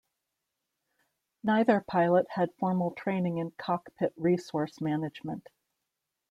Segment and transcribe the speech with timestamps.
[1.43, 5.45] Neither pilot had formal training in cockpit resource management.